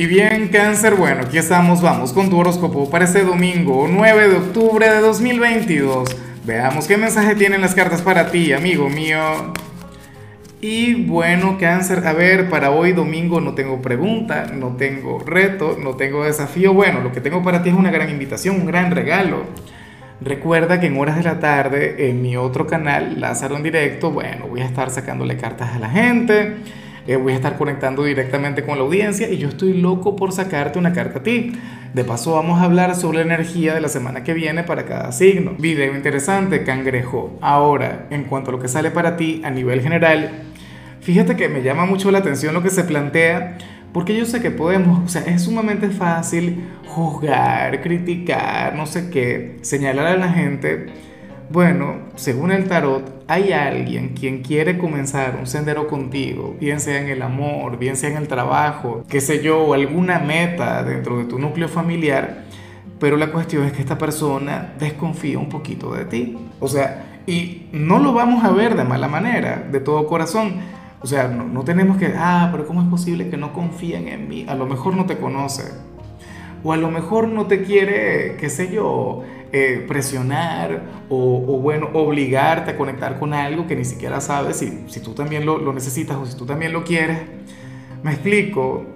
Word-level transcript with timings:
Y 0.00 0.06
bien, 0.06 0.48
cáncer, 0.48 0.94
bueno, 0.94 1.24
aquí 1.26 1.36
estamos, 1.36 1.82
vamos 1.82 2.14
con 2.14 2.30
tu 2.30 2.38
horóscopo 2.38 2.88
para 2.88 3.04
este 3.04 3.22
domingo 3.22 3.86
9 3.86 4.28
de 4.30 4.36
octubre 4.36 4.88
de 4.88 4.98
2022. 4.98 6.16
Veamos 6.46 6.86
qué 6.86 6.96
mensaje 6.96 7.34
tienen 7.34 7.60
las 7.60 7.74
cartas 7.74 8.00
para 8.00 8.30
ti, 8.30 8.54
amigo 8.54 8.88
mío. 8.88 9.52
Y 10.62 10.94
bueno, 11.04 11.58
cáncer, 11.60 12.06
a 12.06 12.14
ver, 12.14 12.48
para 12.48 12.70
hoy 12.70 12.92
domingo 12.92 13.42
no 13.42 13.52
tengo 13.52 13.82
pregunta, 13.82 14.46
no 14.46 14.68
tengo 14.68 15.18
reto, 15.18 15.76
no 15.78 15.96
tengo 15.96 16.24
desafío. 16.24 16.72
Bueno, 16.72 17.02
lo 17.02 17.12
que 17.12 17.20
tengo 17.20 17.42
para 17.42 17.62
ti 17.62 17.68
es 17.68 17.74
una 17.74 17.90
gran 17.90 18.08
invitación, 18.08 18.56
un 18.56 18.64
gran 18.64 18.92
regalo. 18.92 19.44
Recuerda 20.22 20.80
que 20.80 20.86
en 20.86 20.96
horas 20.96 21.16
de 21.16 21.24
la 21.24 21.40
tarde 21.40 22.08
en 22.08 22.22
mi 22.22 22.38
otro 22.38 22.66
canal, 22.66 23.20
Lázaro 23.20 23.54
en 23.54 23.62
directo, 23.62 24.10
bueno, 24.10 24.46
voy 24.48 24.62
a 24.62 24.64
estar 24.64 24.88
sacándole 24.88 25.36
cartas 25.36 25.74
a 25.74 25.78
la 25.78 25.90
gente 25.90 26.56
eh, 27.06 27.16
voy 27.16 27.32
a 27.32 27.36
estar 27.36 27.56
conectando 27.56 28.04
directamente 28.04 28.62
con 28.62 28.78
la 28.78 28.84
audiencia 28.84 29.28
y 29.28 29.38
yo 29.38 29.48
estoy 29.48 29.74
loco 29.74 30.16
por 30.16 30.32
sacarte 30.32 30.78
una 30.78 30.92
carta 30.92 31.20
a 31.20 31.22
ti. 31.22 31.52
De 31.94 32.04
paso 32.04 32.34
vamos 32.34 32.60
a 32.60 32.64
hablar 32.64 32.94
sobre 32.94 33.18
la 33.18 33.24
energía 33.24 33.74
de 33.74 33.80
la 33.80 33.88
semana 33.88 34.22
que 34.22 34.34
viene 34.34 34.62
para 34.62 34.84
cada 34.84 35.10
signo. 35.12 35.52
Video 35.58 35.94
interesante, 35.94 36.62
cangrejo. 36.62 37.36
Ahora, 37.40 38.06
en 38.10 38.24
cuanto 38.24 38.50
a 38.50 38.52
lo 38.52 38.60
que 38.60 38.68
sale 38.68 38.90
para 38.90 39.16
ti 39.16 39.42
a 39.44 39.50
nivel 39.50 39.80
general, 39.80 40.30
fíjate 41.00 41.36
que 41.36 41.48
me 41.48 41.62
llama 41.62 41.86
mucho 41.86 42.10
la 42.10 42.18
atención 42.18 42.54
lo 42.54 42.62
que 42.62 42.70
se 42.70 42.84
plantea 42.84 43.58
porque 43.92 44.16
yo 44.16 44.24
sé 44.24 44.40
que 44.40 44.50
podemos, 44.50 45.04
o 45.04 45.08
sea, 45.08 45.22
es 45.22 45.42
sumamente 45.42 45.88
fácil 45.88 46.68
juzgar, 46.86 47.80
criticar, 47.80 48.74
no 48.76 48.86
sé 48.86 49.10
qué, 49.10 49.56
señalar 49.62 50.06
a 50.06 50.16
la 50.16 50.28
gente 50.28 50.86
bueno, 51.50 51.96
según 52.14 52.52
el 52.52 52.68
tarot, 52.68 53.24
hay 53.26 53.52
alguien 53.52 54.10
quien 54.10 54.42
quiere 54.42 54.78
comenzar 54.78 55.36
un 55.36 55.48
sendero 55.48 55.88
contigo, 55.88 56.56
bien 56.60 56.78
sea 56.78 57.00
en 57.00 57.08
el 57.08 57.22
amor, 57.22 57.76
bien 57.76 57.96
sea 57.96 58.10
en 58.10 58.18
el 58.18 58.28
trabajo, 58.28 59.04
qué 59.08 59.20
sé 59.20 59.42
yo, 59.42 59.74
alguna 59.74 60.20
meta 60.20 60.84
dentro 60.84 61.18
de 61.18 61.24
tu 61.24 61.40
núcleo 61.40 61.68
familiar, 61.68 62.44
pero 63.00 63.16
la 63.16 63.32
cuestión 63.32 63.64
es 63.64 63.72
que 63.72 63.80
esta 63.80 63.98
persona 63.98 64.74
desconfía 64.78 65.40
un 65.40 65.48
poquito 65.48 65.92
de 65.92 66.04
ti. 66.04 66.38
O 66.60 66.68
sea, 66.68 67.20
y 67.26 67.66
no 67.72 67.98
lo 67.98 68.12
vamos 68.12 68.44
a 68.44 68.52
ver 68.52 68.76
de 68.76 68.84
mala 68.84 69.08
manera, 69.08 69.66
de 69.70 69.80
todo 69.80 70.06
corazón. 70.06 70.54
O 71.02 71.06
sea, 71.06 71.26
no, 71.26 71.44
no 71.44 71.64
tenemos 71.64 71.96
que, 71.96 72.14
ah, 72.16 72.48
pero 72.52 72.66
¿cómo 72.66 72.82
es 72.82 72.88
posible 72.88 73.28
que 73.28 73.36
no 73.36 73.52
confíen 73.52 74.06
en 74.06 74.28
mí? 74.28 74.46
A 74.48 74.54
lo 74.54 74.66
mejor 74.66 74.94
no 74.94 75.06
te 75.06 75.16
conoce. 75.16 75.64
O 76.62 76.72
a 76.72 76.76
lo 76.76 76.90
mejor 76.90 77.26
no 77.28 77.46
te 77.46 77.62
quiere, 77.62 78.36
qué 78.36 78.50
sé 78.50 78.70
yo, 78.72 79.22
eh, 79.52 79.84
presionar 79.88 80.82
o, 81.08 81.58
bueno, 81.60 81.88
obligarte 81.92 82.72
a 82.72 82.76
conectar 82.76 83.18
con 83.18 83.34
algo 83.34 83.66
que 83.66 83.76
ni 83.76 83.84
siquiera 83.84 84.20
sabes 84.20 84.58
si, 84.58 84.84
si 84.86 85.00
tú 85.00 85.12
también 85.12 85.44
lo, 85.44 85.58
lo, 85.58 85.72
necesitas 85.72 86.16
o 86.16 86.26
si 86.26 86.36
tú 86.36 86.46
también 86.46 86.72
lo 86.72 86.84
quieres. 86.84 87.18
Me 88.02 88.12
explico, 88.12 88.86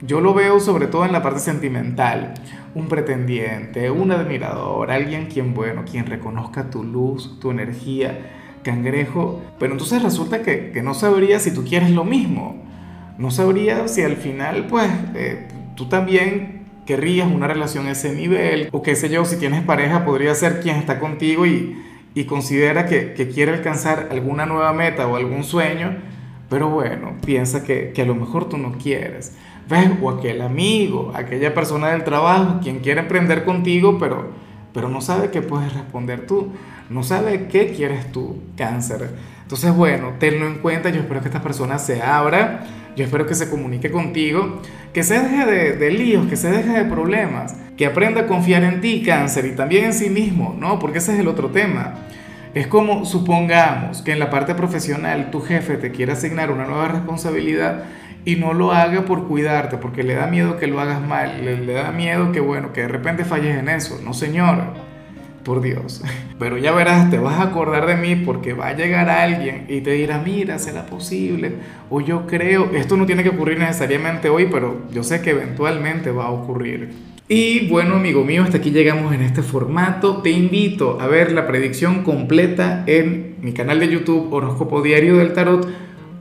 yo 0.00 0.20
lo 0.20 0.34
veo 0.34 0.58
sobre 0.60 0.88
todo 0.88 1.04
en 1.04 1.12
la 1.12 1.22
parte 1.22 1.40
sentimental, 1.40 2.34
un 2.74 2.88
pretendiente, 2.88 3.90
un 3.90 4.10
admirador, 4.10 4.90
alguien 4.90 5.26
quien, 5.26 5.54
bueno, 5.54 5.84
quien 5.88 6.06
reconozca 6.06 6.70
tu 6.70 6.82
luz, 6.82 7.38
tu 7.40 7.50
energía, 7.50 8.58
cangrejo, 8.62 9.40
pero 9.58 9.72
entonces 9.72 10.02
resulta 10.02 10.42
que, 10.42 10.70
que 10.72 10.82
no 10.82 10.94
sabría 10.94 11.38
si 11.38 11.52
tú 11.52 11.64
quieres 11.64 11.90
lo 11.90 12.04
mismo, 12.04 12.62
no 13.18 13.30
sabría 13.30 13.88
si 13.88 14.02
al 14.02 14.16
final, 14.16 14.66
pues, 14.66 14.90
eh, 15.14 15.46
tú 15.76 15.88
también 15.88 16.61
querrías 16.86 17.30
una 17.30 17.46
relación 17.46 17.86
a 17.86 17.92
ese 17.92 18.12
nivel, 18.12 18.68
o 18.72 18.82
qué 18.82 18.96
sé 18.96 19.08
yo, 19.08 19.24
si 19.24 19.36
tienes 19.36 19.62
pareja, 19.62 20.04
podría 20.04 20.34
ser 20.34 20.60
quien 20.60 20.76
está 20.76 20.98
contigo 20.98 21.46
y, 21.46 21.76
y 22.14 22.24
considera 22.24 22.86
que, 22.86 23.14
que, 23.14 23.28
quiere 23.28 23.52
alcanzar 23.52 24.08
alguna 24.10 24.46
nueva 24.46 24.72
meta 24.72 25.06
o 25.06 25.16
algún 25.16 25.44
sueño, 25.44 25.96
pero 26.48 26.68
bueno, 26.68 27.14
piensa 27.24 27.64
que, 27.64 27.92
que 27.94 28.02
a 28.02 28.06
lo 28.06 28.14
mejor 28.14 28.48
tú 28.48 28.58
no 28.58 28.72
quieres. 28.72 29.36
¿Ves? 29.68 29.90
O 30.02 30.10
aquel 30.10 30.42
amigo, 30.42 31.12
aquella 31.14 31.54
persona 31.54 31.90
del 31.90 32.04
trabajo, 32.04 32.58
quien 32.62 32.80
quiere 32.80 33.00
emprender 33.00 33.44
contigo, 33.44 33.98
pero, 33.98 34.30
pero 34.72 34.88
no 34.88 35.00
sabe 35.00 35.30
qué 35.30 35.42
puedes 35.42 35.72
responder 35.72 36.26
tú, 36.26 36.52
no 36.90 37.02
sabe 37.02 37.46
qué 37.46 37.72
quieres 37.72 38.10
tú, 38.12 38.38
cáncer. 38.56 39.10
Entonces, 39.42 39.74
bueno, 39.74 40.12
tenlo 40.18 40.46
en 40.46 40.58
cuenta, 40.58 40.90
yo 40.90 41.00
espero 41.00 41.20
que 41.20 41.28
esta 41.28 41.42
persona 41.42 41.78
se 41.78 42.02
abra 42.02 42.66
yo 42.94 43.04
espero 43.04 43.26
que 43.26 43.34
se 43.34 43.48
comunique 43.48 43.90
contigo, 43.90 44.60
que 44.92 45.02
se 45.02 45.18
deje 45.18 45.46
de, 45.46 45.72
de, 45.76 45.90
líos, 45.90 46.26
que 46.26 46.36
se 46.36 46.50
deje 46.50 46.70
de 46.70 46.84
problemas, 46.84 47.56
que 47.76 47.86
aprenda 47.86 48.22
a 48.22 48.26
confiar 48.26 48.64
en 48.64 48.82
ti, 48.82 49.02
cáncer, 49.02 49.46
y 49.46 49.52
también 49.52 49.86
en 49.86 49.94
sí 49.94 50.10
mismo, 50.10 50.54
¿no? 50.58 50.78
Porque 50.78 50.98
ese 50.98 51.14
es 51.14 51.20
el 51.20 51.28
otro 51.28 51.48
tema. 51.48 51.94
Es 52.54 52.66
como, 52.66 53.06
supongamos 53.06 54.02
que 54.02 54.12
en 54.12 54.18
la 54.18 54.28
parte 54.28 54.54
profesional 54.54 55.30
tu 55.30 55.40
jefe 55.40 55.78
te 55.78 55.90
quiere 55.90 56.12
asignar 56.12 56.50
una 56.50 56.66
nueva 56.66 56.88
responsabilidad 56.88 57.84
y 58.24 58.36
no 58.36 58.52
lo 58.52 58.72
haga 58.72 59.04
por 59.04 59.26
cuidarte, 59.26 59.76
porque 59.76 60.02
le 60.02 60.14
da 60.14 60.26
miedo 60.26 60.56
que 60.58 60.66
lo 60.66 60.80
hagas 60.80 61.00
mal, 61.00 61.44
le, 61.44 61.72
da 61.72 61.90
miedo 61.92 62.32
que, 62.32 62.40
bueno, 62.40 62.72
que 62.72 62.82
de 62.82 62.88
repente 62.88 63.24
falles 63.24 63.56
en 63.56 63.68
eso. 63.68 64.00
No, 64.04 64.14
señor 64.14 64.92
por 65.42 65.60
Dios. 65.60 66.02
Pero 66.38 66.56
ya 66.56 66.72
verás, 66.72 67.10
te 67.10 67.18
vas 67.18 67.38
a 67.38 67.44
acordar 67.44 67.86
de 67.86 67.96
mí 67.96 68.16
porque 68.16 68.52
va 68.52 68.68
a 68.68 68.76
llegar 68.76 69.08
alguien 69.08 69.66
y 69.68 69.80
te 69.80 69.92
dirá, 69.92 70.22
mira, 70.24 70.58
será 70.58 70.86
posible. 70.86 71.54
O 71.90 72.00
yo 72.00 72.26
creo, 72.26 72.70
esto 72.74 72.96
no 72.96 73.06
tiene 73.06 73.22
que 73.22 73.30
ocurrir 73.30 73.58
necesariamente 73.58 74.28
hoy, 74.28 74.48
pero 74.50 74.82
yo 74.92 75.04
sé 75.04 75.20
que 75.20 75.30
eventualmente 75.30 76.10
va 76.10 76.26
a 76.26 76.30
ocurrir. 76.30 76.90
Y 77.28 77.68
bueno, 77.68 77.94
amigo 77.94 78.24
mío, 78.24 78.42
hasta 78.42 78.58
aquí 78.58 78.70
llegamos 78.70 79.14
en 79.14 79.22
este 79.22 79.42
formato. 79.42 80.18
Te 80.18 80.30
invito 80.30 81.00
a 81.00 81.06
ver 81.06 81.32
la 81.32 81.46
predicción 81.46 82.02
completa 82.02 82.82
en 82.86 83.36
mi 83.40 83.52
canal 83.52 83.78
de 83.78 83.88
YouTube 83.88 84.32
Horóscopo 84.32 84.82
Diario 84.82 85.16
del 85.16 85.32
Tarot 85.32 85.66